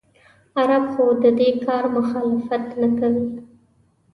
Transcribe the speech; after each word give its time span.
عرب 0.59 0.83
خو 0.93 1.05
د 1.23 1.25
دې 1.39 1.49
کار 1.65 1.83
مخالفت 1.97 2.65
نه 2.81 2.87
کوي. 2.99 3.25